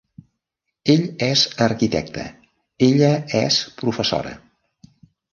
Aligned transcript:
Ell 0.93 1.03
és 1.25 1.43
arquitecte, 1.65 2.23
ella 2.87 3.11
és 3.41 3.59
professora. 3.83 4.33